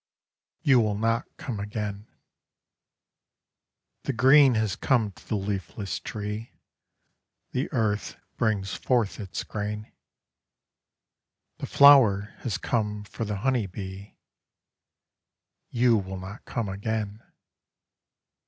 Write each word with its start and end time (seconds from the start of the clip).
YOU 0.63 0.79
WILL 0.79 0.97
NOT 0.97 1.25
COME 1.37 1.59
AGAIN 1.59 2.07
The 4.05 4.13
green 4.13 4.55
has 4.55 4.75
come 4.75 5.11
to 5.11 5.27
the 5.27 5.35
leafless 5.35 5.99
tree, 5.99 6.53
The 7.51 7.71
earth 7.71 8.17
brings 8.35 8.73
forth 8.73 9.19
its 9.19 9.43
grain; 9.43 9.91
The 11.59 11.67
flower 11.67 12.33
has 12.39 12.57
come 12.57 13.03
for 13.03 13.25
the 13.25 13.37
honey 13.45 13.67
bee: 13.67 14.17
You 15.69 15.97
will 15.97 16.17
not 16.17 16.45
come 16.45 16.67
again. 16.67 17.21